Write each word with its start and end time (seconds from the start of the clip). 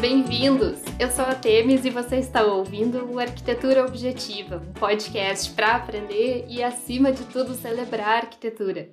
bem-vindos! 0.00 0.80
Eu 0.98 1.10
sou 1.10 1.24
a 1.24 1.34
Temis 1.34 1.84
e 1.84 1.90
você 1.90 2.16
está 2.16 2.44
ouvindo 2.44 3.04
o 3.12 3.18
Arquitetura 3.18 3.84
Objetiva, 3.84 4.62
um 4.68 4.72
podcast 4.72 5.50
para 5.50 5.74
aprender 5.74 6.46
e, 6.48 6.62
acima 6.62 7.10
de 7.10 7.24
tudo, 7.24 7.54
celebrar 7.54 8.24
arquitetura. 8.24 8.90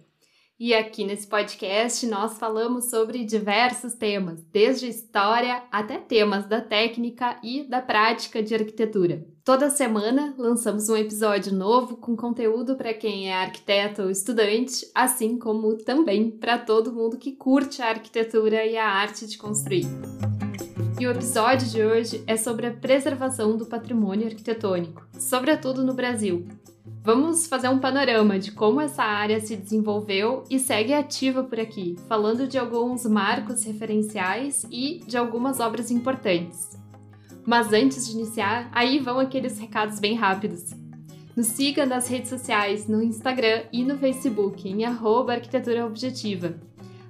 E 0.59 0.71
aqui 0.71 1.03
nesse 1.03 1.25
podcast 1.25 2.05
nós 2.05 2.37
falamos 2.37 2.89
sobre 2.89 3.25
diversos 3.25 3.95
temas, 3.95 4.39
desde 4.51 4.87
história 4.87 5.63
até 5.71 5.97
temas 5.97 6.45
da 6.45 6.61
técnica 6.61 7.39
e 7.43 7.63
da 7.63 7.81
prática 7.81 8.41
de 8.41 8.53
arquitetura. 8.53 9.25
Toda 9.43 9.71
semana 9.71 10.35
lançamos 10.37 10.87
um 10.89 10.95
episódio 10.95 11.51
novo 11.51 11.97
com 11.97 12.15
conteúdo 12.15 12.75
para 12.75 12.93
quem 12.93 13.29
é 13.29 13.35
arquiteto 13.35 14.03
ou 14.03 14.11
estudante, 14.11 14.85
assim 14.93 15.39
como 15.39 15.75
também 15.77 16.29
para 16.29 16.59
todo 16.59 16.93
mundo 16.93 17.17
que 17.17 17.31
curte 17.31 17.81
a 17.81 17.89
arquitetura 17.89 18.63
e 18.63 18.77
a 18.77 18.87
arte 18.87 19.25
de 19.25 19.39
construir. 19.39 19.87
E 20.99 21.07
o 21.07 21.11
episódio 21.11 21.67
de 21.67 21.83
hoje 21.83 22.23
é 22.27 22.37
sobre 22.37 22.67
a 22.67 22.73
preservação 22.73 23.57
do 23.57 23.65
patrimônio 23.65 24.27
arquitetônico, 24.27 25.05
sobretudo 25.17 25.83
no 25.83 25.95
Brasil. 25.95 26.47
Vamos 26.85 27.47
fazer 27.47 27.69
um 27.69 27.79
panorama 27.79 28.37
de 28.37 28.51
como 28.51 28.81
essa 28.81 29.03
área 29.03 29.39
se 29.39 29.55
desenvolveu 29.55 30.43
e 30.49 30.59
segue 30.59 30.93
ativa 30.93 31.41
por 31.41 31.57
aqui, 31.57 31.95
falando 32.09 32.45
de 32.45 32.57
alguns 32.57 33.05
marcos 33.05 33.63
referenciais 33.63 34.65
e 34.69 34.99
de 35.07 35.17
algumas 35.17 35.61
obras 35.61 35.89
importantes. 35.91 36.77
Mas 37.45 37.71
antes 37.71 38.05
de 38.05 38.13
iniciar, 38.13 38.69
aí 38.73 38.99
vão 38.99 39.17
aqueles 39.17 39.57
recados 39.57 39.97
bem 39.99 40.15
rápidos. 40.15 40.71
Nos 41.35 41.47
siga 41.47 41.85
nas 41.85 42.07
redes 42.07 42.29
sociais, 42.29 42.87
no 42.87 43.01
Instagram 43.01 43.63
e 43.71 43.83
no 43.83 43.97
Facebook, 43.97 44.67
em 44.67 44.83
arquitetura 44.85 45.85
objetiva. 45.85 46.55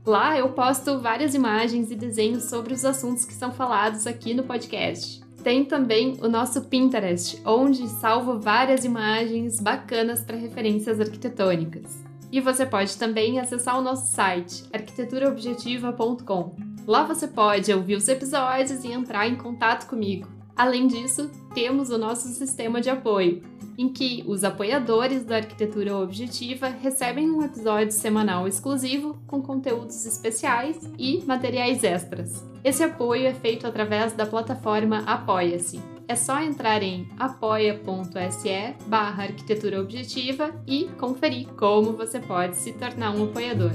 Lá 0.05 0.37
eu 0.37 0.49
posto 0.49 0.99
várias 0.99 1.33
imagens 1.33 1.89
e 1.89 1.95
desenhos 1.95 2.43
sobre 2.43 2.73
os 2.73 2.85
assuntos 2.85 3.25
que 3.25 3.33
são 3.33 3.51
falados 3.51 4.05
aqui 4.05 4.33
no 4.33 4.43
podcast. 4.43 5.22
Tem 5.43 5.65
também 5.65 6.17
o 6.21 6.29
nosso 6.29 6.61
Pinterest, 6.61 7.41
onde 7.45 7.85
salvo 7.89 8.39
várias 8.39 8.85
imagens 8.85 9.59
bacanas 9.59 10.21
para 10.21 10.37
referências 10.37 11.01
arquitetônicas. 11.01 12.01
E 12.31 12.39
você 12.39 12.65
pode 12.65 12.97
também 12.97 13.39
acessar 13.39 13.77
o 13.77 13.81
nosso 13.81 14.15
site, 14.15 14.63
arquiteturaobjetiva.com. 14.71 16.55
Lá 16.87 17.03
você 17.03 17.27
pode 17.27 17.73
ouvir 17.73 17.95
os 17.95 18.07
episódios 18.07 18.85
e 18.85 18.91
entrar 18.93 19.27
em 19.27 19.35
contato 19.35 19.87
comigo. 19.87 20.29
Além 20.55 20.87
disso, 20.87 21.29
temos 21.53 21.89
o 21.89 21.97
nosso 21.97 22.29
sistema 22.29 22.79
de 22.79 22.89
apoio, 22.89 23.41
em 23.77 23.89
que 23.89 24.23
os 24.27 24.43
apoiadores 24.43 25.23
da 25.23 25.37
Arquitetura 25.37 25.97
Objetiva 25.97 26.67
recebem 26.67 27.29
um 27.29 27.43
episódio 27.43 27.91
semanal 27.91 28.47
exclusivo 28.47 29.17
com 29.27 29.41
conteúdos 29.41 30.05
especiais 30.05 30.77
e 30.97 31.23
materiais 31.25 31.83
extras. 31.83 32.43
Esse 32.63 32.83
apoio 32.83 33.27
é 33.27 33.33
feito 33.33 33.67
através 33.67 34.13
da 34.13 34.25
plataforma 34.25 34.99
Apoia-se. 35.05 35.79
É 36.07 36.15
só 36.15 36.39
entrar 36.41 36.83
em 36.83 37.07
apoia.se 37.17 38.75
barra 38.87 39.23
arquitetura 39.23 39.81
objetiva 39.81 40.51
e 40.67 40.85
conferir 40.99 41.47
como 41.57 41.93
você 41.93 42.19
pode 42.19 42.57
se 42.57 42.73
tornar 42.73 43.11
um 43.11 43.25
apoiador. 43.25 43.71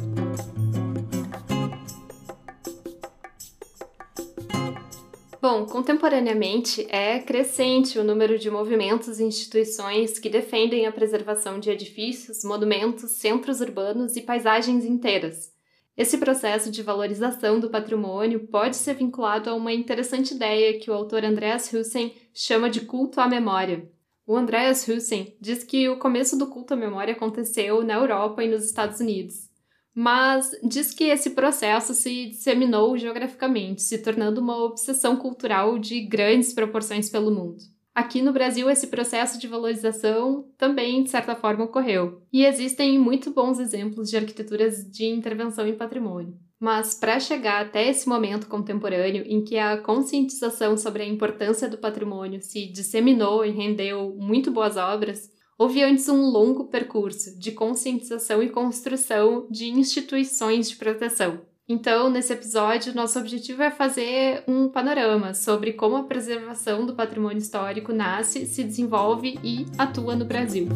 Bom, 5.51 5.65
contemporaneamente 5.65 6.87
é 6.91 7.21
crescente 7.21 7.99
o 7.99 8.05
número 8.05 8.39
de 8.39 8.51
movimentos 8.51 9.19
e 9.19 9.25
instituições 9.25 10.19
que 10.19 10.29
defendem 10.29 10.87
a 10.87 10.93
preservação 10.93 11.59
de 11.59 11.71
edifícios, 11.71 12.45
monumentos, 12.45 13.13
centros 13.13 13.63
urbanos 13.63 14.15
e 14.15 14.21
paisagens 14.21 14.85
inteiras. 14.85 15.51
Esse 15.97 16.19
processo 16.19 16.71
de 16.71 16.83
valorização 16.83 17.59
do 17.59 17.71
patrimônio 17.71 18.41
pode 18.49 18.77
ser 18.77 18.97
vinculado 18.97 19.49
a 19.49 19.55
uma 19.55 19.73
interessante 19.73 20.35
ideia 20.35 20.79
que 20.79 20.91
o 20.91 20.95
autor 20.95 21.25
Andreas 21.25 21.73
Hussen 21.73 22.15
chama 22.35 22.69
de 22.69 22.83
culto 22.83 23.19
à 23.19 23.27
memória. 23.27 23.91
O 24.27 24.37
Andreas 24.37 24.87
Hussen 24.87 25.35
diz 25.41 25.65
que 25.65 25.89
o 25.89 25.99
começo 25.99 26.37
do 26.37 26.49
culto 26.49 26.75
à 26.75 26.77
memória 26.77 27.15
aconteceu 27.15 27.83
na 27.83 27.95
Europa 27.95 28.45
e 28.45 28.49
nos 28.49 28.67
Estados 28.67 29.01
Unidos 29.01 29.48
mas 30.01 30.53
diz 30.63 30.95
que 30.95 31.03
esse 31.03 31.31
processo 31.31 31.93
se 31.93 32.27
disseminou 32.27 32.97
geograficamente, 32.97 33.83
se 33.83 33.99
tornando 33.99 34.41
uma 34.41 34.57
obsessão 34.57 35.17
cultural 35.17 35.77
de 35.77 36.01
grandes 36.03 36.53
proporções 36.53 37.11
pelo 37.11 37.33
mundo. 37.33 37.57
Aqui 37.93 38.23
no 38.23 38.33
Brasil, 38.33 38.71
esse 38.71 38.87
processo 38.87 39.41
de 39.41 39.49
valorização 39.49 40.45
também, 40.57 41.03
de 41.03 41.11
certa 41.11 41.35
forma, 41.35 41.65
ocorreu. 41.65 42.23
E 42.33 42.45
existem 42.45 42.97
muito 42.97 43.33
bons 43.33 43.59
exemplos 43.59 44.09
de 44.09 44.17
arquiteturas 44.17 44.89
de 44.89 45.05
intervenção 45.05 45.67
em 45.67 45.75
patrimônio. 45.75 46.39
Mas 46.61 46.95
para 46.95 47.19
chegar 47.19 47.61
até 47.61 47.89
esse 47.89 48.09
momento 48.09 48.47
contemporâneo 48.47 49.25
em 49.27 49.43
que 49.43 49.59
a 49.59 49.79
conscientização 49.79 50.77
sobre 50.77 51.03
a 51.03 51.09
importância 51.09 51.69
do 51.69 51.77
patrimônio 51.77 52.41
se 52.41 52.69
disseminou 52.71 53.45
e 53.45 53.51
rendeu 53.51 54.15
muito 54.17 54.53
boas 54.53 54.77
obras, 54.77 55.29
Houve 55.61 55.83
antes 55.83 56.09
um 56.09 56.23
longo 56.31 56.67
percurso 56.67 57.37
de 57.37 57.51
conscientização 57.51 58.41
e 58.41 58.49
construção 58.49 59.45
de 59.51 59.69
instituições 59.69 60.71
de 60.71 60.77
proteção. 60.77 61.41
Então, 61.69 62.09
nesse 62.09 62.33
episódio, 62.33 62.95
nosso 62.95 63.19
objetivo 63.19 63.65
é 63.65 63.71
fazer 63.71 64.45
um 64.47 64.69
panorama 64.69 65.35
sobre 65.35 65.73
como 65.73 65.97
a 65.97 66.05
preservação 66.05 66.87
do 66.87 66.95
patrimônio 66.95 67.39
histórico 67.39 67.93
nasce, 67.93 68.47
se 68.47 68.63
desenvolve 68.63 69.37
e 69.43 69.67
atua 69.77 70.15
no 70.15 70.25
Brasil. 70.25 70.69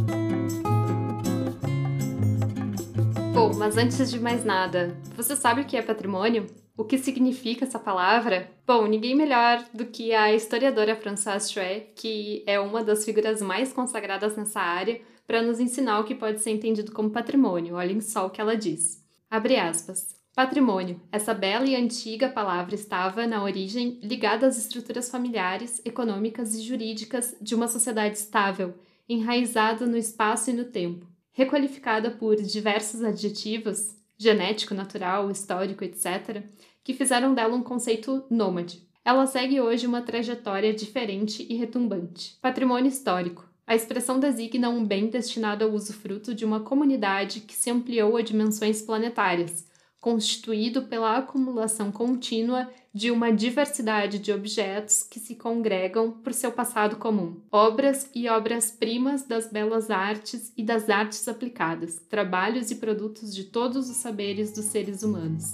Bom, 3.32 3.53
mas 3.56 3.76
antes 3.76 4.10
de 4.10 4.19
mais 4.19 4.44
nada, 4.44 4.97
você 5.16 5.37
sabe 5.37 5.60
o 5.60 5.64
que 5.64 5.76
é 5.76 5.82
patrimônio? 5.82 6.44
O 6.82 6.84
que 6.84 6.98
significa 6.98 7.65
essa 7.65 7.78
palavra? 7.78 8.50
Bom, 8.66 8.88
ninguém 8.88 9.15
melhor 9.15 9.65
do 9.72 9.87
que 9.87 10.12
a 10.12 10.34
historiadora 10.34 10.97
Françoise 10.97 11.53
Chouet, 11.53 11.93
que 11.94 12.43
é 12.44 12.59
uma 12.59 12.82
das 12.82 13.04
figuras 13.04 13.41
mais 13.41 13.72
consagradas 13.72 14.37
nessa 14.37 14.60
área, 14.60 15.00
para 15.25 15.43
nos 15.43 15.60
ensinar 15.60 16.00
o 16.00 16.04
que 16.04 16.12
pode 16.12 16.41
ser 16.41 16.50
entendido 16.50 16.91
como 16.91 17.09
patrimônio. 17.09 17.76
Olhem 17.76 18.00
só 18.00 18.26
o 18.26 18.31
que 18.31 18.41
ela 18.41 18.56
diz. 18.56 19.00
Abre 19.31 19.59
aspas. 19.59 20.16
Patrimônio. 20.34 21.00
Essa 21.12 21.32
bela 21.32 21.66
e 21.66 21.76
antiga 21.76 22.28
palavra 22.28 22.75
estava, 22.75 23.28
na 23.28 23.44
origem, 23.44 24.00
ligada 24.03 24.49
às 24.49 24.59
estruturas 24.59 25.09
familiares, 25.09 25.81
econômicas 25.84 26.53
e 26.56 26.62
jurídicas 26.62 27.37
de 27.41 27.54
uma 27.54 27.69
sociedade 27.69 28.19
estável, 28.19 28.75
enraizada 29.09 29.87
no 29.87 29.97
espaço 29.97 30.50
e 30.50 30.53
no 30.53 30.64
tempo. 30.64 31.06
Requalificada 31.31 32.10
por 32.10 32.34
diversos 32.43 33.04
adjetivos, 33.04 33.94
genético, 34.19 34.75
natural, 34.75 35.31
histórico, 35.31 35.84
etc., 35.84 36.43
que 36.84 36.94
fizeram 36.94 37.34
dela 37.34 37.54
um 37.54 37.62
conceito 37.62 38.25
nômade. 38.31 38.87
Ela 39.04 39.26
segue 39.26 39.60
hoje 39.60 39.87
uma 39.87 40.03
trajetória 40.03 40.72
diferente 40.72 41.47
e 41.48 41.56
retumbante. 41.56 42.37
Patrimônio 42.41 42.88
histórico. 42.88 43.50
A 43.66 43.75
expressão 43.75 44.19
designa 44.20 44.69
um 44.69 44.84
bem 44.84 45.09
destinado 45.09 45.65
ao 45.65 45.72
usufruto 45.72 46.34
de 46.34 46.44
uma 46.44 46.60
comunidade 46.60 47.41
que 47.41 47.54
se 47.54 47.70
ampliou 47.70 48.16
a 48.16 48.22
dimensões 48.22 48.82
planetárias, 48.82 49.66
constituído 50.00 50.82
pela 50.82 51.16
acumulação 51.16 51.93
contínua 51.93 52.69
de 52.93 53.10
uma 53.10 53.32
diversidade 53.32 54.19
de 54.19 54.32
objetos 54.32 55.04
que 55.04 55.19
se 55.19 55.37
congregam 55.37 56.10
por 56.10 56.32
seu 56.32 56.53
passado 56.53 56.97
comum. 56.97 57.41
Obras 57.50 58.10
e 58.14 58.28
obras-primas 58.28 59.25
das 59.25 59.47
belas 59.47 59.91
artes 59.91 60.53
e 60.56 60.62
das 60.62 60.91
artes 60.91 61.26
aplicadas, 61.28 61.97
trabalhos 62.10 62.70
e 62.70 62.76
produtos 62.76 63.34
de 63.34 63.44
todos 63.44 63.88
os 63.88 63.97
saberes 63.97 64.53
dos 64.53 64.66
seres 64.66 65.03
humanos. 65.03 65.53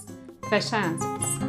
Fecha 0.49 0.79
aspas. 0.79 1.39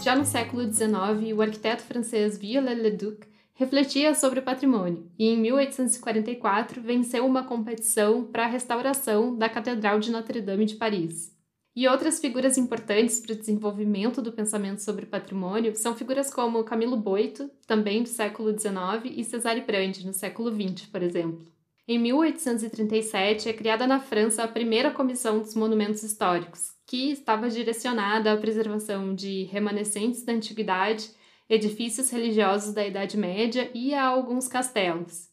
Já 0.00 0.14
no 0.14 0.24
século 0.24 0.62
XIX, 0.72 1.36
o 1.36 1.42
arquiteto 1.42 1.82
francês 1.82 2.38
Viollet-le-Duc 2.38 3.26
refletia 3.54 4.14
sobre 4.14 4.38
o 4.38 4.42
patrimônio 4.44 5.10
e, 5.18 5.26
em 5.26 5.36
1844, 5.36 6.80
venceu 6.80 7.26
uma 7.26 7.42
competição 7.42 8.22
para 8.22 8.44
a 8.44 8.48
restauração 8.48 9.36
da 9.36 9.48
Catedral 9.48 9.98
de 9.98 10.12
Notre-Dame 10.12 10.64
de 10.64 10.76
Paris. 10.76 11.36
E 11.74 11.88
outras 11.88 12.20
figuras 12.20 12.56
importantes 12.56 13.18
para 13.18 13.32
o 13.32 13.36
desenvolvimento 13.36 14.22
do 14.22 14.30
pensamento 14.30 14.80
sobre 14.80 15.06
patrimônio 15.06 15.74
são 15.74 15.96
figuras 15.96 16.32
como 16.32 16.62
Camilo 16.62 16.96
Boito, 16.96 17.50
também 17.66 18.04
do 18.04 18.08
século 18.08 18.56
XIX, 18.56 19.12
e 19.16 19.24
Cesare 19.24 19.62
Brandi, 19.62 20.06
no 20.06 20.12
século 20.12 20.52
XX, 20.52 20.86
por 20.86 21.02
exemplo. 21.02 21.59
Em 21.92 21.98
1837 21.98 23.48
é 23.48 23.52
criada 23.52 23.84
na 23.84 23.98
França 23.98 24.44
a 24.44 24.46
primeira 24.46 24.92
Comissão 24.92 25.40
dos 25.40 25.56
Monumentos 25.56 26.04
Históricos, 26.04 26.70
que 26.86 27.10
estava 27.10 27.50
direcionada 27.50 28.32
à 28.32 28.36
preservação 28.36 29.12
de 29.12 29.42
remanescentes 29.50 30.24
da 30.24 30.32
antiguidade, 30.32 31.10
edifícios 31.48 32.08
religiosos 32.08 32.72
da 32.72 32.86
Idade 32.86 33.16
Média 33.16 33.68
e 33.74 33.92
a 33.92 34.04
alguns 34.04 34.46
castelos. 34.46 35.30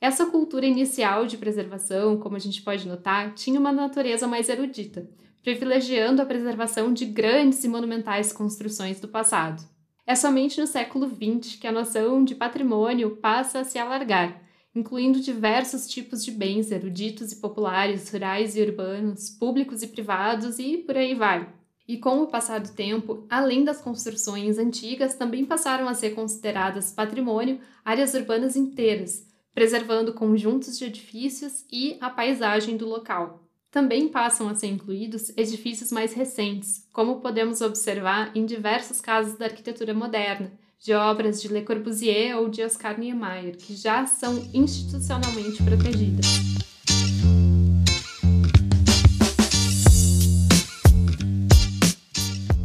Essa 0.00 0.26
cultura 0.26 0.66
inicial 0.66 1.24
de 1.24 1.36
preservação, 1.36 2.18
como 2.18 2.34
a 2.34 2.40
gente 2.40 2.62
pode 2.62 2.88
notar, 2.88 3.32
tinha 3.34 3.60
uma 3.60 3.70
natureza 3.70 4.26
mais 4.26 4.48
erudita, 4.48 5.08
privilegiando 5.40 6.20
a 6.20 6.26
preservação 6.26 6.92
de 6.92 7.04
grandes 7.04 7.62
e 7.62 7.68
monumentais 7.68 8.32
construções 8.32 8.98
do 8.98 9.06
passado. 9.06 9.62
É 10.04 10.16
somente 10.16 10.60
no 10.60 10.66
século 10.66 11.08
XX 11.08 11.60
que 11.60 11.66
a 11.68 11.70
noção 11.70 12.24
de 12.24 12.34
patrimônio 12.34 13.18
passa 13.18 13.60
a 13.60 13.64
se 13.64 13.78
alargar, 13.78 14.41
incluindo 14.74 15.20
diversos 15.20 15.86
tipos 15.86 16.24
de 16.24 16.30
bens 16.30 16.70
eruditos 16.70 17.32
e 17.32 17.36
populares, 17.36 18.10
rurais 18.10 18.56
e 18.56 18.62
urbanos, 18.62 19.30
públicos 19.30 19.82
e 19.82 19.86
privados 19.86 20.58
e 20.58 20.78
por 20.78 20.96
aí 20.96 21.14
vai. 21.14 21.48
E 21.86 21.98
com 21.98 22.22
o 22.22 22.26
passar 22.26 22.60
do 22.60 22.70
tempo, 22.70 23.26
além 23.28 23.64
das 23.64 23.80
construções 23.80 24.56
antigas, 24.58 25.14
também 25.14 25.44
passaram 25.44 25.88
a 25.88 25.94
ser 25.94 26.10
consideradas 26.10 26.92
patrimônio 26.92 27.60
áreas 27.84 28.14
urbanas 28.14 28.56
inteiras, 28.56 29.26
preservando 29.52 30.14
conjuntos 30.14 30.78
de 30.78 30.86
edifícios 30.86 31.64
e 31.70 31.96
a 32.00 32.08
paisagem 32.08 32.76
do 32.76 32.88
local. 32.88 33.42
Também 33.70 34.08
passam 34.08 34.48
a 34.48 34.54
ser 34.54 34.68
incluídos 34.68 35.30
edifícios 35.36 35.90
mais 35.90 36.12
recentes, 36.12 36.86
como 36.92 37.20
podemos 37.20 37.60
observar 37.60 38.30
em 38.34 38.46
diversos 38.46 39.00
casos 39.00 39.36
da 39.36 39.46
arquitetura 39.46 39.92
moderna, 39.94 40.52
de 40.82 40.92
obras 40.92 41.40
de 41.40 41.46
Le 41.46 41.62
Corbusier 41.62 42.36
ou 42.36 42.48
de 42.48 42.60
Oscar 42.60 42.98
Niemeyer, 42.98 43.56
que 43.56 43.76
já 43.76 44.04
são 44.04 44.44
institucionalmente 44.52 45.62
protegidas. 45.62 46.26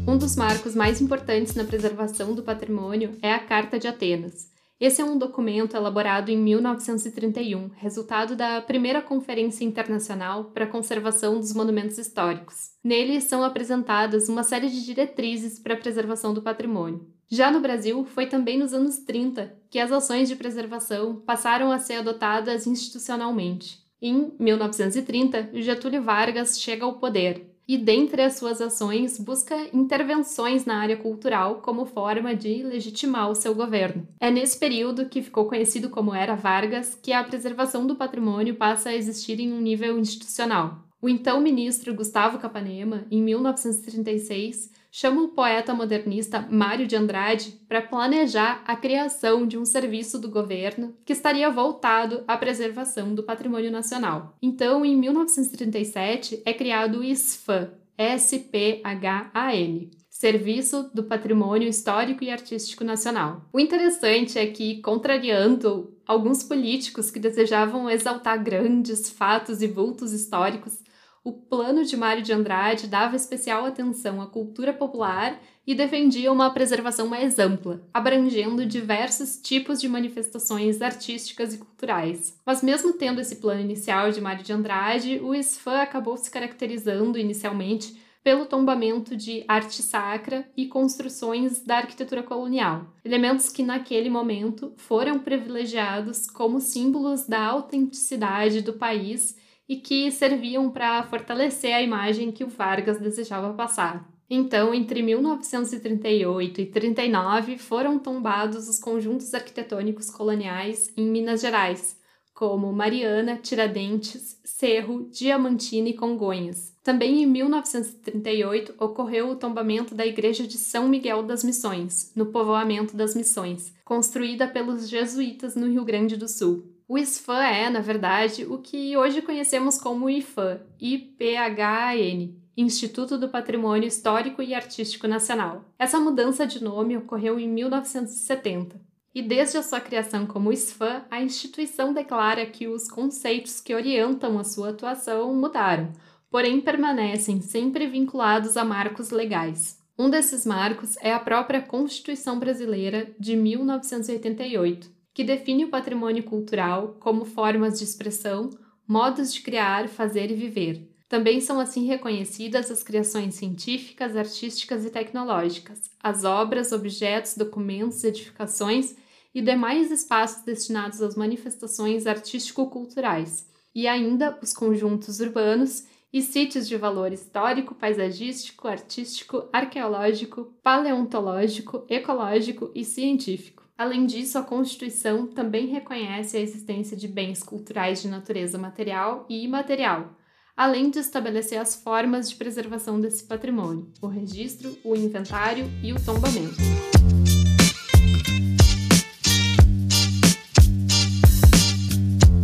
Um 0.07 0.17
dos 0.17 0.35
marcos 0.35 0.73
mais 0.73 0.99
importantes 0.99 1.53
na 1.53 1.63
preservação 1.63 2.33
do 2.33 2.41
patrimônio 2.41 3.15
é 3.21 3.31
a 3.31 3.39
Carta 3.39 3.77
de 3.77 3.87
Atenas. 3.87 4.47
Esse 4.79 5.01
é 5.01 5.05
um 5.05 5.17
documento 5.17 5.75
elaborado 5.75 6.29
em 6.29 6.37
1931, 6.37 7.69
resultado 7.75 8.35
da 8.35 8.61
primeira 8.61 9.01
Conferência 9.01 9.63
Internacional 9.63 10.45
para 10.45 10.65
a 10.65 10.69
Conservação 10.69 11.39
dos 11.39 11.53
Monumentos 11.53 11.99
Históricos. 11.99 12.71
Nele 12.83 13.21
são 13.21 13.43
apresentadas 13.43 14.27
uma 14.27 14.43
série 14.43 14.69
de 14.69 14.83
diretrizes 14.83 15.59
para 15.59 15.75
a 15.75 15.77
preservação 15.77 16.33
do 16.33 16.41
patrimônio. 16.41 17.16
Já 17.29 17.51
no 17.51 17.59
Brasil, 17.59 18.05
foi 18.05 18.25
também 18.25 18.57
nos 18.57 18.73
anos 18.73 18.99
30 18.99 19.53
que 19.69 19.79
as 19.79 19.91
ações 19.91 20.29
de 20.29 20.35
preservação 20.35 21.21
passaram 21.25 21.71
a 21.71 21.79
ser 21.79 21.95
adotadas 21.95 22.65
institucionalmente. 22.65 23.79
Em 24.01 24.31
1930, 24.39 25.49
Getúlio 25.55 26.01
Vargas 26.01 26.61
chega 26.61 26.85
ao 26.85 26.99
poder 26.99 27.53
e, 27.67 27.77
dentre 27.77 28.21
as 28.21 28.35
suas 28.35 28.61
ações, 28.61 29.19
busca 29.19 29.55
intervenções 29.73 30.65
na 30.65 30.77
área 30.79 30.95
cultural 30.95 31.55
como 31.55 31.85
forma 31.85 32.33
de 32.33 32.63
legitimar 32.63 33.29
o 33.29 33.35
seu 33.35 33.53
governo. 33.53 34.07
É 34.19 34.31
nesse 34.31 34.57
período, 34.57 35.09
que 35.09 35.21
ficou 35.21 35.45
conhecido 35.45 35.89
como 35.89 36.15
Era 36.15 36.35
Vargas, 36.35 36.95
que 36.95 37.11
a 37.11 37.23
preservação 37.23 37.85
do 37.85 37.95
patrimônio 37.95 38.55
passa 38.55 38.89
a 38.89 38.95
existir 38.95 39.39
em 39.41 39.51
um 39.51 39.59
nível 39.59 39.99
institucional. 39.99 40.86
O 40.99 41.07
então 41.07 41.39
ministro 41.39 41.93
Gustavo 41.93 42.39
Capanema, 42.39 43.05
em 43.11 43.21
1936, 43.21 44.71
chama 44.91 45.21
o 45.21 45.27
poeta 45.27 45.71
modernista 45.71 46.47
Mário 46.49 46.87
de 46.87 46.95
Andrade 46.95 47.51
para 47.67 47.83
planejar 47.83 48.63
a 48.65 48.75
criação 48.75 49.45
de 49.45 49.59
um 49.59 49.65
serviço 49.65 50.17
do 50.17 50.27
governo 50.27 50.95
que 51.05 51.13
estaria 51.13 51.51
voltado 51.51 52.23
à 52.27 52.35
preservação 52.35 53.13
do 53.13 53.21
patrimônio 53.21 53.71
nacional. 53.71 54.35
Então, 54.41 54.83
em 54.83 54.97
1937, 54.97 56.41
é 56.43 56.51
criado 56.51 57.01
o 57.01 57.03
SPHAN, 57.03 57.69
S-P-H-A-N, 57.95 59.91
Serviço 60.09 60.89
do 60.95 61.03
Patrimônio 61.03 61.69
Histórico 61.69 62.23
e 62.23 62.31
Artístico 62.31 62.83
Nacional. 62.83 63.47
O 63.53 63.59
interessante 63.59 64.39
é 64.39 64.47
que, 64.47 64.81
contrariando 64.81 65.95
alguns 66.07 66.41
políticos 66.41 67.11
que 67.11 67.19
desejavam 67.19 67.87
exaltar 67.87 68.43
grandes 68.43 69.11
fatos 69.11 69.61
e 69.61 69.67
vultos 69.67 70.13
históricos, 70.13 70.79
o 71.27 71.33
plano 71.33 71.83
de 71.83 71.97
Mário 71.97 72.23
de 72.23 72.31
Andrade 72.31 72.87
dava 72.87 73.17
especial 73.17 73.65
atenção 73.65 74.21
à 74.21 74.27
cultura 74.27 74.71
popular 74.71 75.37
e 75.65 75.75
defendia 75.75 76.31
uma 76.31 76.49
preservação 76.51 77.05
mais 77.05 77.37
ampla, 77.37 77.85
abrangendo 77.93 78.65
diversos 78.65 79.35
tipos 79.35 79.81
de 79.81 79.89
manifestações 79.89 80.81
artísticas 80.81 81.53
e 81.53 81.57
culturais. 81.57 82.39
Mas 82.45 82.63
mesmo 82.63 82.93
tendo 82.93 83.19
esse 83.19 83.35
plano 83.35 83.59
inicial 83.59 84.09
de 84.09 84.21
Mário 84.21 84.41
de 84.41 84.53
Andrade, 84.53 85.19
o 85.21 85.35
SFAM 85.35 85.81
acabou 85.81 86.15
se 86.15 86.31
caracterizando 86.31 87.19
inicialmente 87.19 88.01
pelo 88.23 88.45
tombamento 88.45 89.13
de 89.13 89.43
arte 89.49 89.81
sacra 89.81 90.49
e 90.55 90.67
construções 90.67 91.61
da 91.61 91.79
arquitetura 91.79 92.23
colonial, 92.23 92.93
elementos 93.03 93.49
que 93.49 93.63
naquele 93.63 94.09
momento 94.09 94.71
foram 94.77 95.19
privilegiados 95.19 96.29
como 96.29 96.61
símbolos 96.61 97.27
da 97.27 97.45
autenticidade 97.45 98.61
do 98.61 98.71
país 98.71 99.35
e 99.67 99.75
que 99.77 100.11
serviam 100.11 100.69
para 100.69 101.03
fortalecer 101.03 101.73
a 101.73 101.81
imagem 101.81 102.31
que 102.31 102.43
o 102.43 102.49
Vargas 102.49 102.99
desejava 102.99 103.53
passar. 103.53 104.07
Então, 104.29 104.73
entre 104.73 105.01
1938 105.01 106.61
e 106.61 106.65
39 106.65 107.57
foram 107.57 107.97
tombados 107.97 108.67
os 108.67 108.77
conjuntos 108.77 109.33
arquitetônicos 109.33 110.09
coloniais 110.09 110.91
em 110.97 111.05
Minas 111.05 111.41
Gerais, 111.41 111.97
como 112.33 112.71
Mariana, 112.71 113.37
Tiradentes, 113.37 114.39
Cerro, 114.43 115.09
Diamantina 115.11 115.89
e 115.89 115.93
Congonhas. 115.93 116.75
Também 116.83 117.23
em 117.23 117.25
1938 117.25 118.75
ocorreu 118.77 119.29
o 119.29 119.35
tombamento 119.35 119.95
da 119.95 120.05
Igreja 120.05 120.45
de 120.45 120.57
São 120.57 120.87
Miguel 120.87 121.23
das 121.23 121.43
Missões, 121.43 122.11
no 122.15 122.27
povoamento 122.27 122.95
das 122.95 123.15
Missões, 123.15 123.73
construída 123.83 124.47
pelos 124.47 124.87
jesuítas 124.87 125.55
no 125.55 125.67
Rio 125.67 125.83
Grande 125.83 126.15
do 126.15 126.27
Sul. 126.27 126.76
O 126.89 126.97
ISFAN 126.97 127.43
é, 127.43 127.69
na 127.69 127.81
verdade, 127.81 128.45
o 128.45 128.59
que 128.59 128.95
hoje 128.95 129.21
conhecemos 129.21 129.77
como 129.77 130.09
IFAN, 130.09 130.61
IPHAN, 130.79 132.31
Instituto 132.55 133.17
do 133.17 133.27
Patrimônio 133.27 133.85
Histórico 133.85 134.41
e 134.41 134.55
Artístico 134.55 135.05
Nacional. 135.05 135.65
Essa 135.77 135.99
mudança 135.99 136.47
de 136.47 136.63
nome 136.63 136.95
ocorreu 136.95 137.37
em 137.37 137.47
1970. 137.49 138.79
E 139.13 139.21
desde 139.21 139.57
a 139.57 139.63
sua 139.63 139.81
criação 139.81 140.25
como 140.25 140.53
ISFAN, 140.53 141.03
a 141.11 141.21
instituição 141.21 141.91
declara 141.93 142.45
que 142.45 142.69
os 142.69 142.89
conceitos 142.89 143.59
que 143.59 143.75
orientam 143.75 144.39
a 144.39 144.45
sua 144.45 144.69
atuação 144.69 145.35
mudaram, 145.35 145.91
porém 146.31 146.61
permanecem 146.61 147.41
sempre 147.41 147.85
vinculados 147.87 148.55
a 148.55 148.63
marcos 148.63 149.09
legais. 149.09 149.77
Um 149.99 150.09
desses 150.09 150.45
marcos 150.45 150.95
é 151.01 151.11
a 151.11 151.19
própria 151.19 151.61
Constituição 151.61 152.39
Brasileira 152.39 153.13
de 153.19 153.35
1988, 153.35 154.95
que 155.17 155.23
define 155.23 155.65
o 155.65 155.69
patrimônio 155.69 156.21
cultural 156.21 156.95
como 156.99 157.25
formas 157.25 157.79
de 157.79 157.83
expressão, 157.83 158.51
modos 158.87 159.33
de 159.33 159.41
criar, 159.41 159.89
fazer 159.89 160.29
e 160.29 160.35
viver. 160.35 160.91
Também 161.09 161.41
são 161.41 161.59
assim 161.59 161.87
reconhecidas 161.87 162.69
as 162.69 162.83
criações 162.83 163.33
científicas, 163.33 164.15
artísticas 164.15 164.85
e 164.85 164.91
tecnológicas, 164.91 165.89
as 165.99 166.23
obras, 166.23 166.71
objetos, 166.71 167.35
documentos, 167.35 168.03
edificações 168.03 168.95
e 169.33 169.41
demais 169.41 169.89
espaços 169.89 170.43
destinados 170.43 171.01
às 171.01 171.15
manifestações 171.15 172.05
artístico-culturais, 172.05 173.49
e 173.73 173.87
ainda 173.87 174.37
os 174.39 174.53
conjuntos 174.53 175.19
urbanos 175.19 175.87
e 176.13 176.21
sítios 176.21 176.67
de 176.67 176.77
valor 176.77 177.11
histórico, 177.11 177.73
paisagístico, 177.73 178.67
artístico, 178.67 179.49
arqueológico, 179.51 180.53
paleontológico, 180.61 181.87
ecológico 181.89 182.69
e 182.75 182.85
científico. 182.85 183.66
Além 183.77 184.07
disso, 184.07 184.39
a 184.39 184.41
Constituição 184.41 185.27
também 185.27 185.67
reconhece 185.67 186.35
a 186.35 186.39
existência 186.39 186.97
de 186.97 187.07
bens 187.07 187.43
culturais 187.43 188.01
de 188.01 188.07
natureza 188.07 188.57
material 188.57 189.23
e 189.29 189.43
imaterial, 189.43 190.17
além 190.55 190.89
de 190.89 190.97
estabelecer 190.97 191.61
as 191.61 191.75
formas 191.75 192.27
de 192.27 192.35
preservação 192.37 192.99
desse 192.99 193.23
patrimônio, 193.25 193.87
o 194.01 194.07
registro, 194.07 194.75
o 194.83 194.95
inventário 194.95 195.65
e 195.83 195.93
o 195.93 196.03
tombamento. 196.03 196.55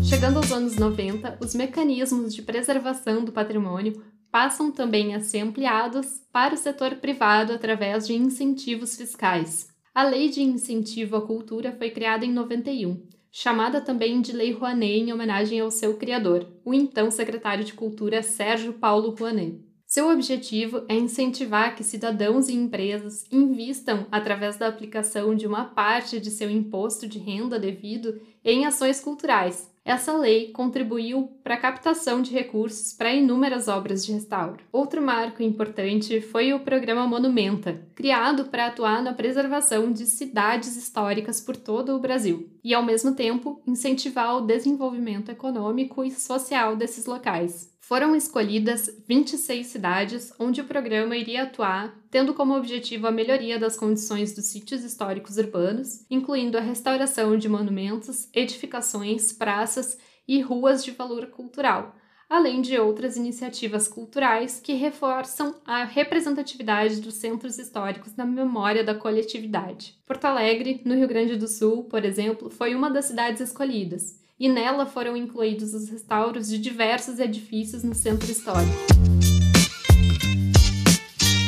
Chegando 0.08 0.38
aos 0.38 0.52
anos 0.52 0.76
90, 0.76 1.40
os 1.42 1.56
mecanismos 1.56 2.36
de 2.36 2.44
preservação 2.44 3.26
do 3.26 3.32
patrimônio 3.32 4.04
passam 4.32 4.72
também 4.72 5.16
a 5.16 5.20
ser 5.20 5.40
ampliados 5.40 6.22
para 6.32 6.54
o 6.54 6.58
setor 6.58 6.98
privado 6.98 7.54
através 7.54 8.06
de 8.06 8.14
incentivos 8.14 8.96
fiscais. 8.96 9.73
A 9.96 10.04
Lei 10.04 10.28
de 10.28 10.42
Incentivo 10.42 11.16
à 11.16 11.22
Cultura 11.22 11.72
foi 11.78 11.92
criada 11.92 12.26
em 12.26 12.34
91, 12.34 13.00
chamada 13.32 13.80
também 13.80 14.22
de 14.22 14.32
Lei 14.32 14.52
Rouanet 14.52 15.02
em 15.02 15.14
homenagem 15.14 15.60
ao 15.60 15.70
seu 15.70 15.98
criador, 15.98 16.48
o 16.66 16.74
então 16.74 17.12
secretário 17.12 17.64
de 17.64 17.76
Cultura 17.76 18.24
Sérgio 18.24 18.74
Paulo 18.74 19.12
Rouanet. 19.12 19.62
Seu 19.86 20.10
objetivo 20.10 20.84
é 20.90 20.96
incentivar 20.96 21.76
que 21.76 21.84
cidadãos 21.84 22.50
e 22.50 22.56
empresas 22.56 23.24
invistam 23.32 24.08
através 24.12 24.58
da 24.58 24.68
aplicação 24.68 25.36
de 25.36 25.46
uma 25.46 25.66
parte 25.66 26.20
de 26.20 26.32
seu 26.32 26.50
imposto 26.50 27.08
de 27.08 27.20
renda 27.20 27.60
devido 27.60 28.20
em 28.44 28.66
ações 28.66 29.00
culturais, 29.00 29.72
Essa 29.86 30.14
lei 30.14 30.50
contribuiu 30.52 31.38
para 31.44 31.56
a 31.56 31.60
captação 31.60 32.22
de 32.22 32.32
recursos 32.32 32.94
para 32.94 33.14
inúmeras 33.14 33.68
obras 33.68 34.06
de 34.06 34.14
restauro. 34.14 34.64
Outro 34.72 35.02
marco 35.02 35.44
importante 35.44 36.22
foi 36.22 36.54
o 36.54 36.62
programa 36.62 37.06
Monumenta, 37.06 37.86
criado 37.94 38.46
para 38.46 38.68
atuar 38.68 39.04
na 39.04 39.14
preservação 39.14 39.92
de 39.92 40.06
cidades 40.06 40.78
históricas 40.78 41.42
por 41.42 41.58
todo 41.58 41.96
o 41.96 42.00
Brasil 42.00 42.50
e, 42.64 42.74
ao 42.74 42.82
mesmo 42.82 43.14
tempo, 43.14 43.62
incentivar 43.68 44.38
o 44.38 44.42
desenvolvimento 44.46 45.30
econômico 45.30 46.02
e 46.06 46.12
social 46.12 46.78
desses 46.78 47.06
locais. 47.06 47.73
Foram 47.84 48.16
escolhidas 48.16 48.90
26 49.10 49.68
cidades 49.68 50.32
onde 50.40 50.62
o 50.62 50.64
programa 50.64 51.18
iria 51.18 51.44
atuar, 51.44 51.94
tendo 52.10 52.34
como 52.34 52.56
objetivo 52.56 53.08
a 53.08 53.12
melhoria 53.12 53.60
das 53.60 53.76
condições 53.76 54.34
dos 54.34 54.46
sítios 54.46 54.86
históricos 54.86 55.36
urbanos, 55.36 56.06
incluindo 56.10 56.58
a 56.58 56.62
restauração 56.62 57.38
de 57.38 57.50
monumentos, 57.50 58.30
edificações, 58.34 59.34
praças 59.34 59.98
e 60.26 60.40
ruas 60.40 60.82
de 60.82 60.92
valor 60.92 61.28
cultural, 61.28 61.94
além 62.30 62.62
de 62.62 62.80
outras 62.80 63.18
iniciativas 63.18 63.86
culturais 63.86 64.62
que 64.62 64.76
reforçam 64.76 65.54
a 65.66 65.84
representatividade 65.84 67.02
dos 67.02 67.16
centros 67.16 67.60
históricos 67.60 68.16
na 68.16 68.26
memória 68.26 68.82
da 68.82 68.96
coletividade. 68.96 70.00
Porto 70.06 70.24
Alegre, 70.24 70.82
no 70.86 70.96
Rio 70.96 71.10
Grande 71.10 71.36
do 71.36 71.50
Sul, 71.50 71.84
por 71.84 72.06
exemplo, 72.06 72.50
foi 72.50 72.76
uma 72.76 72.90
das 72.90 73.06
cidades 73.06 73.42
escolhidas 73.42 74.23
e 74.44 74.50
nela 74.50 74.86
foram 74.86 75.16
incluídos 75.16 75.74
os 75.74 75.88
restauros 75.88 76.50
de 76.50 76.58
diversos 76.58 77.18
edifícios 77.18 77.82
no 77.82 77.96
centro 77.96 78.30
histórico. 78.30 78.74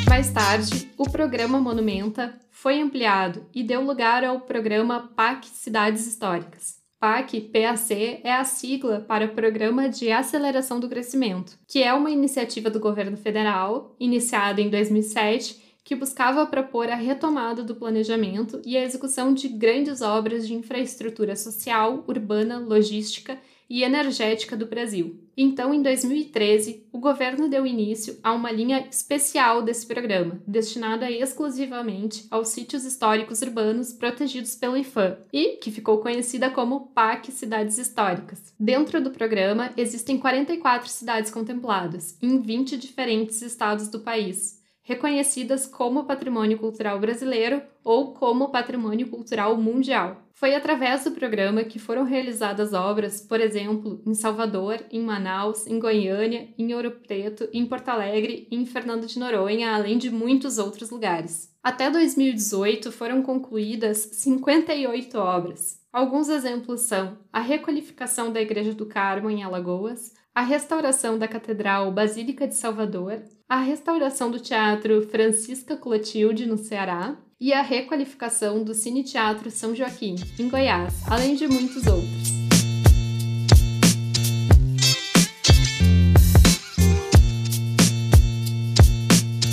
Mais 0.08 0.32
tarde, 0.32 0.90
o 0.96 1.04
programa 1.04 1.60
Monumenta 1.60 2.40
foi 2.50 2.80
ampliado 2.80 3.44
e 3.54 3.62
deu 3.62 3.82
lugar 3.82 4.24
ao 4.24 4.40
programa 4.40 5.12
PAC 5.14 5.46
Cidades 5.46 6.06
Históricas. 6.06 6.76
PAC, 6.98 7.38
PAC 7.38 8.22
é 8.24 8.32
a 8.32 8.44
sigla 8.44 9.04
para 9.06 9.26
o 9.26 9.34
Programa 9.34 9.90
de 9.90 10.10
Aceleração 10.10 10.80
do 10.80 10.88
Crescimento, 10.88 11.58
que 11.68 11.82
é 11.82 11.92
uma 11.92 12.10
iniciativa 12.10 12.70
do 12.70 12.80
governo 12.80 13.18
federal, 13.18 13.94
iniciada 14.00 14.62
em 14.62 14.70
2007 14.70 15.65
que 15.86 15.94
buscava 15.94 16.44
propor 16.44 16.90
a 16.90 16.96
retomada 16.96 17.62
do 17.62 17.76
planejamento 17.76 18.60
e 18.66 18.76
a 18.76 18.82
execução 18.82 19.32
de 19.32 19.46
grandes 19.46 20.02
obras 20.02 20.44
de 20.44 20.52
infraestrutura 20.52 21.36
social, 21.36 22.02
urbana, 22.08 22.58
logística 22.58 23.38
e 23.70 23.84
energética 23.84 24.56
do 24.56 24.66
Brasil. 24.66 25.20
Então, 25.36 25.72
em 25.72 25.80
2013, 25.80 26.88
o 26.92 26.98
governo 26.98 27.48
deu 27.48 27.64
início 27.64 28.18
a 28.20 28.32
uma 28.32 28.50
linha 28.50 28.84
especial 28.90 29.62
desse 29.62 29.86
programa, 29.86 30.42
destinada 30.44 31.08
exclusivamente 31.08 32.26
aos 32.32 32.48
sítios 32.48 32.84
históricos 32.84 33.40
urbanos 33.42 33.92
protegidos 33.92 34.56
pelo 34.56 34.76
IFAM 34.76 35.18
e 35.32 35.56
que 35.58 35.70
ficou 35.70 35.98
conhecida 35.98 36.50
como 36.50 36.88
PAC 36.88 37.30
Cidades 37.30 37.78
Históricas. 37.78 38.52
Dentro 38.58 39.00
do 39.00 39.12
programa, 39.12 39.72
existem 39.76 40.18
44 40.18 40.88
cidades 40.88 41.30
contempladas, 41.30 42.18
em 42.20 42.40
20 42.40 42.76
diferentes 42.76 43.40
estados 43.40 43.88
do 43.88 44.00
país 44.00 44.55
reconhecidas 44.86 45.66
como 45.66 46.04
Patrimônio 46.04 46.56
Cultural 46.58 47.00
Brasileiro 47.00 47.60
ou 47.82 48.14
como 48.14 48.50
Patrimônio 48.50 49.08
Cultural 49.08 49.56
Mundial. 49.56 50.22
Foi 50.32 50.54
através 50.54 51.02
do 51.02 51.10
programa 51.10 51.64
que 51.64 51.80
foram 51.80 52.04
realizadas 52.04 52.72
obras, 52.72 53.20
por 53.20 53.40
exemplo, 53.40 54.00
em 54.06 54.14
Salvador, 54.14 54.78
em 54.92 55.02
Manaus, 55.02 55.66
em 55.66 55.80
Goiânia, 55.80 56.48
em 56.56 56.72
Ouro 56.72 56.92
Preto, 56.92 57.48
em 57.52 57.66
Porto 57.66 57.88
Alegre 57.88 58.46
em 58.48 58.64
Fernando 58.64 59.06
de 59.06 59.18
Noronha, 59.18 59.74
além 59.74 59.98
de 59.98 60.08
muitos 60.08 60.56
outros 60.56 60.90
lugares. 60.90 61.52
Até 61.64 61.90
2018 61.90 62.92
foram 62.92 63.22
concluídas 63.22 63.98
58 64.12 65.18
obras. 65.18 65.80
Alguns 65.92 66.28
exemplos 66.28 66.82
são 66.82 67.18
a 67.32 67.40
requalificação 67.40 68.32
da 68.32 68.40
Igreja 68.40 68.72
do 68.72 68.86
Carmo 68.86 69.28
em 69.30 69.42
Alagoas, 69.42 70.12
a 70.32 70.42
restauração 70.42 71.18
da 71.18 71.26
Catedral 71.26 71.90
Basílica 71.90 72.46
de 72.46 72.54
Salvador, 72.54 73.22
a 73.48 73.60
restauração 73.60 74.28
do 74.28 74.40
Teatro 74.40 75.02
Francisca 75.02 75.76
Clotilde, 75.76 76.46
no 76.46 76.58
Ceará, 76.58 77.16
e 77.40 77.52
a 77.52 77.62
requalificação 77.62 78.64
do 78.64 78.74
Cine 78.74 79.04
Teatro 79.04 79.52
São 79.52 79.72
Joaquim, 79.72 80.16
em 80.36 80.48
Goiás, 80.48 80.94
além 81.08 81.36
de 81.36 81.46
muitos 81.46 81.86
outros. 81.86 82.36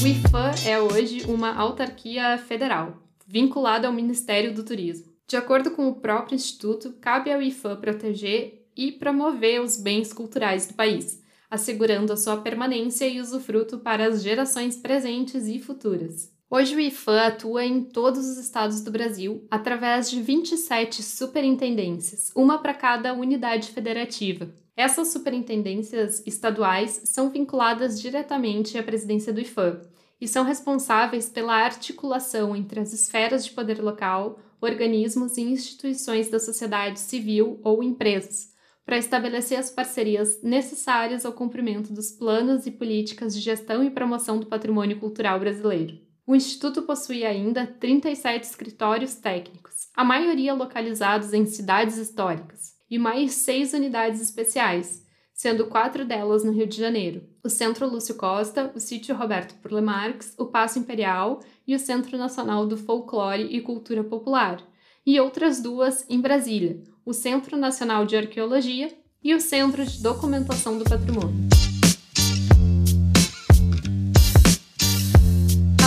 O 0.01 0.07
IFAM 0.07 0.51
é 0.65 0.79
hoje 0.79 1.25
uma 1.27 1.53
autarquia 1.53 2.39
federal, 2.39 2.97
vinculada 3.27 3.85
ao 3.87 3.93
Ministério 3.93 4.55
do 4.55 4.63
Turismo. 4.63 5.13
De 5.27 5.37
acordo 5.37 5.69
com 5.69 5.87
o 5.87 6.01
próprio 6.01 6.35
Instituto, 6.35 6.93
cabe 6.99 7.31
ao 7.31 7.43
IFAM 7.43 7.75
proteger 7.75 8.65
e 8.75 8.91
promover 8.91 9.61
os 9.61 9.77
bens 9.77 10.11
culturais 10.11 10.65
do 10.65 10.73
país, 10.73 11.22
assegurando 11.53 12.11
a 12.11 12.17
sua 12.17 12.37
permanência 12.37 13.07
e 13.07 13.21
usufruto 13.21 13.77
para 13.77 14.07
as 14.07 14.23
gerações 14.23 14.75
presentes 14.75 15.47
e 15.47 15.59
futuras. 15.59 16.33
Hoje 16.49 16.75
o 16.75 16.79
IFAM 16.79 17.27
atua 17.27 17.63
em 17.63 17.83
todos 17.83 18.25
os 18.25 18.39
estados 18.39 18.81
do 18.81 18.89
Brasil 18.89 19.45
através 19.51 20.09
de 20.09 20.19
27 20.19 21.03
superintendências, 21.03 22.31
uma 22.35 22.57
para 22.57 22.73
cada 22.73 23.13
unidade 23.13 23.69
federativa. 23.69 24.49
Essas 24.75 25.09
superintendências 25.09 26.23
estaduais 26.25 27.01
são 27.05 27.29
vinculadas 27.29 28.01
diretamente 28.01 28.75
à 28.75 28.81
presidência 28.81 29.31
do 29.31 29.39
IFAM 29.39 29.79
e 30.19 30.27
são 30.27 30.43
responsáveis 30.43 31.29
pela 31.29 31.53
articulação 31.53 32.55
entre 32.55 32.79
as 32.79 32.93
esferas 32.93 33.45
de 33.45 33.51
poder 33.51 33.79
local, 33.79 34.39
organismos 34.59 35.37
e 35.37 35.41
instituições 35.41 36.29
da 36.29 36.39
sociedade 36.39 36.99
civil 36.99 37.59
ou 37.63 37.83
empresas, 37.83 38.52
para 38.85 38.97
estabelecer 38.97 39.57
as 39.57 39.69
parcerias 39.69 40.41
necessárias 40.41 41.25
ao 41.25 41.33
cumprimento 41.33 41.93
dos 41.93 42.11
planos 42.11 42.65
e 42.65 42.71
políticas 42.71 43.33
de 43.33 43.39
gestão 43.39 43.83
e 43.83 43.89
promoção 43.89 44.39
do 44.39 44.47
patrimônio 44.47 44.99
cultural 44.99 45.39
brasileiro. 45.39 45.97
O 46.25 46.35
Instituto 46.35 46.83
possui 46.83 47.25
ainda 47.25 47.67
37 47.67 48.43
escritórios 48.43 49.15
técnicos, 49.15 49.89
a 49.93 50.03
maioria 50.03 50.53
localizados 50.53 51.33
em 51.33 51.45
cidades 51.45 51.97
históricas, 51.97 52.73
e 52.89 52.97
mais 52.97 53.33
seis 53.33 53.73
unidades 53.73 54.21
especiais, 54.21 55.05
sendo 55.33 55.67
quatro 55.67 56.05
delas 56.05 56.43
no 56.43 56.51
Rio 56.51 56.67
de 56.67 56.77
Janeiro: 56.77 57.27
o 57.43 57.49
Centro 57.49 57.89
Lúcio 57.89 58.15
Costa, 58.15 58.71
o 58.73 58.79
Sítio 58.79 59.15
Roberto 59.15 59.55
Marx, 59.81 60.33
o 60.37 60.45
Paço 60.45 60.79
Imperial 60.79 61.41
e 61.67 61.75
o 61.75 61.79
Centro 61.79 62.17
Nacional 62.17 62.65
do 62.65 62.77
Folclore 62.77 63.43
e 63.43 63.59
Cultura 63.59 64.03
Popular, 64.03 64.63
e 65.05 65.19
outras 65.19 65.61
duas 65.61 66.05
em 66.09 66.19
Brasília, 66.19 66.81
o 67.05 67.13
Centro 67.13 67.57
Nacional 67.57 68.05
de 68.05 68.15
Arqueologia 68.15 68.89
e 69.23 69.33
o 69.33 69.39
Centro 69.39 69.85
de 69.85 70.01
Documentação 70.01 70.77
do 70.77 70.83
Patrimônio. 70.83 71.53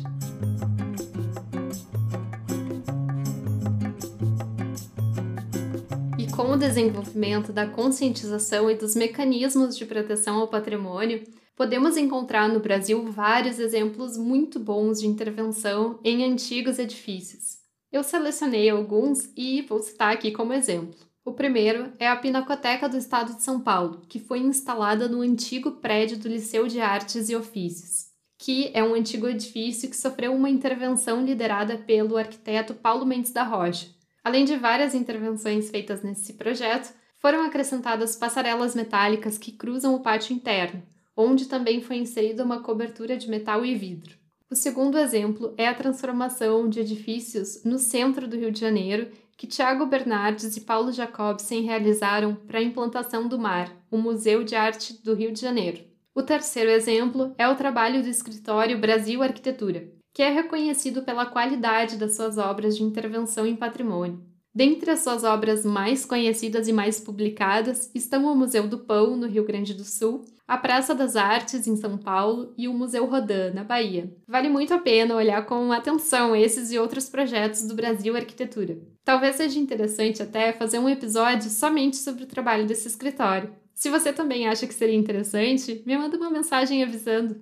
E 6.19 6.31
com 6.31 6.51
o 6.51 6.57
desenvolvimento 6.57 7.51
da 7.51 7.65
conscientização 7.65 8.69
e 8.69 8.75
dos 8.75 8.95
mecanismos 8.95 9.75
de 9.75 9.83
proteção 9.83 10.41
ao 10.41 10.47
patrimônio, 10.47 11.23
podemos 11.57 11.97
encontrar 11.97 12.47
no 12.47 12.59
Brasil 12.59 13.03
vários 13.11 13.57
exemplos 13.57 14.15
muito 14.15 14.59
bons 14.59 15.01
de 15.01 15.07
intervenção 15.07 15.99
em 16.03 16.23
antigos 16.23 16.77
edifícios. 16.77 17.57
Eu 17.91 18.03
selecionei 18.03 18.69
alguns 18.69 19.31
e 19.35 19.63
vou 19.63 19.81
citar 19.81 20.13
aqui 20.13 20.31
como 20.31 20.53
exemplo. 20.53 20.95
O 21.25 21.33
primeiro 21.33 21.91
é 21.97 22.07
a 22.07 22.15
Pinacoteca 22.15 22.87
do 22.87 22.95
Estado 22.95 23.35
de 23.35 23.41
São 23.41 23.59
Paulo, 23.59 24.03
que 24.07 24.19
foi 24.19 24.37
instalada 24.39 25.09
no 25.09 25.21
antigo 25.21 25.71
prédio 25.71 26.19
do 26.19 26.29
Liceu 26.29 26.67
de 26.67 26.79
Artes 26.79 27.27
e 27.27 27.35
Ofícios, 27.35 28.05
que 28.37 28.69
é 28.71 28.83
um 28.83 28.93
antigo 28.93 29.27
edifício 29.27 29.89
que 29.89 29.97
sofreu 29.97 30.35
uma 30.35 30.51
intervenção 30.51 31.25
liderada 31.25 31.75
pelo 31.75 32.17
arquiteto 32.17 32.75
Paulo 32.75 33.03
Mendes 33.03 33.31
da 33.31 33.41
Rocha. 33.41 33.87
Além 34.23 34.45
de 34.45 34.55
várias 34.55 34.93
intervenções 34.93 35.71
feitas 35.71 36.03
nesse 36.03 36.33
projeto, 36.33 36.93
foram 37.17 37.43
acrescentadas 37.43 38.15
passarelas 38.15 38.75
metálicas 38.75 39.39
que 39.39 39.51
cruzam 39.51 39.95
o 39.95 40.01
pátio 40.01 40.35
interno, 40.35 40.83
onde 41.17 41.47
também 41.47 41.81
foi 41.81 41.97
inserida 41.97 42.43
uma 42.43 42.61
cobertura 42.61 43.17
de 43.17 43.27
metal 43.27 43.65
e 43.65 43.73
vidro. 43.73 44.15
O 44.49 44.55
segundo 44.55 44.97
exemplo 44.97 45.53
é 45.57 45.67
a 45.67 45.73
transformação 45.73 46.69
de 46.69 46.79
edifícios 46.79 47.63
no 47.65 47.79
centro 47.79 48.27
do 48.27 48.37
Rio 48.37 48.51
de 48.51 48.61
Janeiro 48.61 49.09
que 49.35 49.45
Tiago 49.45 49.85
Bernardes 49.85 50.57
e 50.57 50.61
Paulo 50.61 50.91
Jacobsen 50.91 51.61
realizaram 51.61 52.33
para 52.33 52.59
a 52.59 52.63
implantação 52.63 53.27
do 53.27 53.37
MAR, 53.37 53.71
o 53.91 53.97
Museu 53.97 54.43
de 54.43 54.55
Arte 54.55 54.99
do 55.03 55.13
Rio 55.13 55.31
de 55.31 55.39
Janeiro. 55.39 55.83
O 56.15 56.23
terceiro 56.23 56.71
exemplo 56.71 57.35
é 57.37 57.47
o 57.47 57.55
trabalho 57.55 58.01
do 58.01 58.09
escritório 58.09 58.79
Brasil 58.79 59.21
Arquitetura, 59.21 59.91
que 60.11 60.23
é 60.23 60.31
reconhecido 60.31 61.03
pela 61.03 61.27
qualidade 61.27 61.97
das 61.97 62.15
suas 62.15 62.39
obras 62.39 62.75
de 62.75 62.81
intervenção 62.81 63.45
em 63.45 63.55
patrimônio. 63.55 64.25
Dentre 64.55 64.89
as 64.89 65.01
suas 65.01 65.23
obras 65.23 65.63
mais 65.63 66.03
conhecidas 66.03 66.67
e 66.67 66.73
mais 66.73 66.99
publicadas 66.99 67.91
estão 67.93 68.25
o 68.25 68.35
Museu 68.35 68.67
do 68.67 68.79
Pão, 68.79 69.15
no 69.15 69.27
Rio 69.27 69.45
Grande 69.45 69.75
do 69.75 69.83
Sul, 69.83 70.25
a 70.47 70.57
Praça 70.57 70.95
das 70.95 71.17
Artes, 71.17 71.67
em 71.67 71.75
São 71.75 71.97
Paulo, 71.97 72.53
e 72.57 72.69
o 72.69 72.73
Museu 72.73 73.05
Rodin, 73.05 73.51
na 73.53 73.65
Bahia. 73.65 74.15
Vale 74.25 74.47
muito 74.47 74.73
a 74.73 74.79
pena 74.79 75.15
olhar 75.15 75.45
com 75.45 75.73
atenção 75.73 76.33
esses 76.33 76.71
e 76.71 76.79
outros 76.79 77.09
projetos 77.09 77.63
do 77.63 77.75
Brasil 77.75 78.15
Arquitetura. 78.15 78.77
Talvez 79.03 79.35
seja 79.35 79.59
interessante 79.59 80.23
até 80.23 80.53
fazer 80.53 80.79
um 80.79 80.87
episódio 80.87 81.49
somente 81.49 81.97
sobre 81.97 82.23
o 82.23 82.27
trabalho 82.27 82.65
desse 82.65 82.87
escritório. 82.87 83.53
Se 83.73 83.89
você 83.89 84.13
também 84.13 84.47
acha 84.47 84.65
que 84.65 84.73
seria 84.73 84.95
interessante, 84.95 85.83
me 85.85 85.97
manda 85.97 86.15
uma 86.15 86.31
mensagem 86.31 86.81
avisando. 86.81 87.41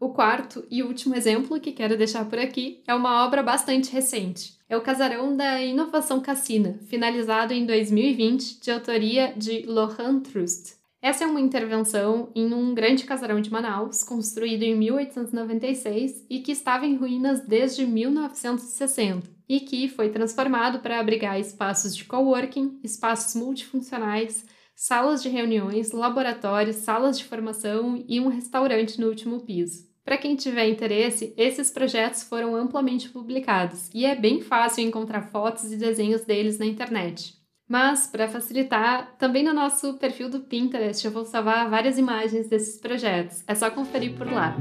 O 0.00 0.10
quarto 0.10 0.64
e 0.70 0.80
último 0.84 1.16
exemplo 1.16 1.58
que 1.58 1.72
quero 1.72 1.98
deixar 1.98 2.24
por 2.26 2.38
aqui 2.38 2.84
é 2.86 2.94
uma 2.94 3.24
obra 3.26 3.42
bastante 3.42 3.92
recente. 3.92 4.56
É 4.68 4.76
o 4.76 4.80
Casarão 4.80 5.36
da 5.36 5.60
Inovação 5.60 6.20
Cassina, 6.20 6.78
finalizado 6.86 7.52
em 7.52 7.66
2020, 7.66 8.60
de 8.60 8.70
autoria 8.70 9.32
de 9.36 9.62
Lohan 9.66 10.20
Trust. 10.20 10.77
Essa 11.00 11.22
é 11.22 11.26
uma 11.28 11.40
intervenção 11.40 12.32
em 12.34 12.52
um 12.52 12.74
grande 12.74 13.04
casarão 13.04 13.40
de 13.40 13.52
Manaus, 13.52 14.02
construído 14.02 14.64
em 14.64 14.74
1896 14.74 16.26
e 16.28 16.40
que 16.40 16.50
estava 16.50 16.86
em 16.86 16.96
ruínas 16.96 17.46
desde 17.46 17.86
1960, 17.86 19.30
e 19.48 19.60
que 19.60 19.88
foi 19.88 20.08
transformado 20.08 20.80
para 20.80 20.98
abrigar 20.98 21.38
espaços 21.38 21.96
de 21.96 22.04
coworking, 22.04 22.80
espaços 22.82 23.40
multifuncionais, 23.40 24.44
salas 24.74 25.22
de 25.22 25.28
reuniões, 25.28 25.92
laboratórios, 25.92 26.76
salas 26.76 27.16
de 27.16 27.24
formação 27.24 28.04
e 28.08 28.18
um 28.18 28.26
restaurante 28.26 29.00
no 29.00 29.06
último 29.06 29.40
piso. 29.40 29.86
Para 30.04 30.18
quem 30.18 30.34
tiver 30.34 30.68
interesse, 30.68 31.32
esses 31.36 31.70
projetos 31.70 32.24
foram 32.24 32.56
amplamente 32.56 33.08
publicados 33.08 33.88
e 33.94 34.04
é 34.04 34.16
bem 34.16 34.40
fácil 34.40 34.82
encontrar 34.82 35.30
fotos 35.30 35.70
e 35.70 35.76
desenhos 35.76 36.24
deles 36.24 36.58
na 36.58 36.66
internet. 36.66 37.37
Mas, 37.68 38.06
para 38.06 38.26
facilitar, 38.26 39.12
também 39.18 39.44
no 39.44 39.52
nosso 39.52 39.94
perfil 39.94 40.30
do 40.30 40.40
Pinterest 40.40 41.04
eu 41.04 41.12
vou 41.12 41.26
salvar 41.26 41.68
várias 41.68 41.98
imagens 41.98 42.48
desses 42.48 42.80
projetos. 42.80 43.44
É 43.46 43.54
só 43.54 43.70
conferir 43.70 44.14
por 44.14 44.26
lá. 44.26 44.56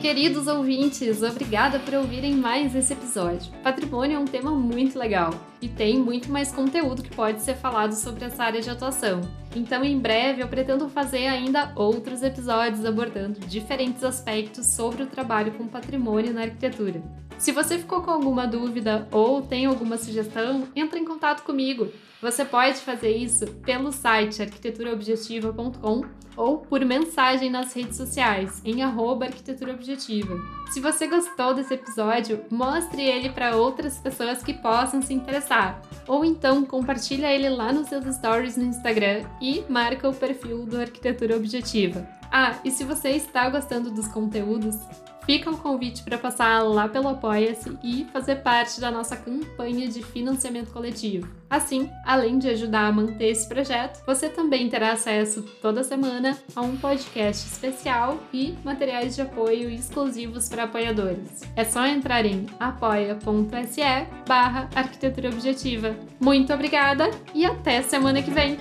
Queridos 0.00 0.46
ouvintes, 0.46 1.22
obrigada 1.22 1.78
por 1.78 1.94
ouvirem 1.94 2.34
mais 2.34 2.74
esse 2.74 2.92
episódio. 2.92 3.52
Patrimônio 3.62 4.16
é 4.16 4.18
um 4.18 4.24
tema 4.24 4.50
muito 4.50 4.98
legal 4.98 5.32
e 5.60 5.68
tem 5.68 5.98
muito 5.98 6.30
mais 6.30 6.50
conteúdo 6.50 7.02
que 7.02 7.14
pode 7.14 7.42
ser 7.42 7.54
falado 7.54 7.92
sobre 7.92 8.24
essa 8.24 8.44
área 8.44 8.60
de 8.60 8.70
atuação. 8.70 9.20
Então, 9.54 9.84
em 9.84 9.98
breve, 9.98 10.42
eu 10.42 10.48
pretendo 10.48 10.88
fazer 10.88 11.26
ainda 11.26 11.72
outros 11.76 12.22
episódios 12.22 12.84
abordando 12.84 13.40
diferentes 13.40 14.02
aspectos 14.02 14.66
sobre 14.66 15.02
o 15.02 15.06
trabalho 15.06 15.52
com 15.52 15.66
patrimônio 15.66 16.32
na 16.32 16.42
arquitetura. 16.42 17.02
Se 17.42 17.50
você 17.50 17.76
ficou 17.76 18.02
com 18.02 18.12
alguma 18.12 18.46
dúvida 18.46 19.08
ou 19.10 19.42
tem 19.42 19.66
alguma 19.66 19.98
sugestão, 19.98 20.68
entre 20.76 21.00
em 21.00 21.04
contato 21.04 21.42
comigo. 21.42 21.88
Você 22.20 22.44
pode 22.44 22.76
fazer 22.76 23.16
isso 23.16 23.46
pelo 23.64 23.90
site 23.90 24.40
arquiteturaobjetiva.com 24.42 26.04
ou 26.36 26.58
por 26.58 26.84
mensagem 26.84 27.50
nas 27.50 27.72
redes 27.72 27.96
sociais, 27.96 28.62
em 28.64 28.84
arquiteturabjetiva. 28.84 30.36
Se 30.70 30.78
você 30.78 31.08
gostou 31.08 31.52
desse 31.52 31.74
episódio, 31.74 32.44
mostre 32.48 33.02
ele 33.02 33.28
para 33.28 33.56
outras 33.56 33.98
pessoas 33.98 34.40
que 34.40 34.54
possam 34.54 35.02
se 35.02 35.12
interessar. 35.12 35.82
Ou 36.06 36.24
então 36.24 36.64
compartilha 36.64 37.26
ele 37.26 37.48
lá 37.48 37.72
nos 37.72 37.88
seus 37.88 38.04
stories 38.14 38.56
no 38.56 38.66
Instagram 38.66 39.24
e 39.40 39.64
marca 39.68 40.08
o 40.08 40.14
perfil 40.14 40.64
do 40.64 40.80
Arquitetura 40.80 41.36
Objetiva. 41.36 42.06
Ah, 42.30 42.60
e 42.64 42.70
se 42.70 42.84
você 42.84 43.10
está 43.10 43.50
gostando 43.50 43.90
dos 43.90 44.06
conteúdos, 44.06 44.78
Fica 45.24 45.50
o 45.50 45.56
convite 45.56 46.02
para 46.02 46.18
passar 46.18 46.62
lá 46.62 46.88
pelo 46.88 47.08
Apoia-se 47.08 47.78
e 47.82 48.06
fazer 48.12 48.36
parte 48.36 48.80
da 48.80 48.90
nossa 48.90 49.16
campanha 49.16 49.88
de 49.88 50.02
financiamento 50.02 50.72
coletivo. 50.72 51.28
Assim, 51.48 51.88
além 52.04 52.38
de 52.38 52.48
ajudar 52.48 52.86
a 52.86 52.92
manter 52.92 53.26
esse 53.26 53.46
projeto, 53.46 54.02
você 54.06 54.28
também 54.28 54.68
terá 54.68 54.92
acesso 54.92 55.42
toda 55.60 55.84
semana 55.84 56.36
a 56.56 56.62
um 56.62 56.76
podcast 56.76 57.46
especial 57.46 58.18
e 58.32 58.54
materiais 58.64 59.14
de 59.14 59.22
apoio 59.22 59.70
exclusivos 59.70 60.48
para 60.48 60.64
apoiadores. 60.64 61.42
É 61.54 61.64
só 61.64 61.86
entrar 61.86 62.24
em 62.24 62.46
apoia.se 62.58 63.82
barra 64.26 64.68
arquitetura 64.74 65.28
objetiva. 65.28 65.94
Muito 66.18 66.52
obrigada 66.52 67.10
e 67.34 67.44
até 67.44 67.82
semana 67.82 68.22
que 68.22 68.30
vem! 68.30 68.56